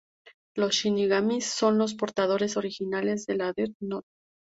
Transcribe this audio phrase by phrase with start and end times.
[0.57, 4.07] Los shinigamis son los portadores originales de los Death Note.